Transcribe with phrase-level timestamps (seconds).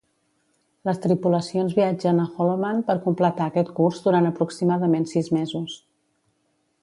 [0.87, 5.77] Les tripulacions viatgen a Holloman per completar aquest curs durant aproximadament sis mesos.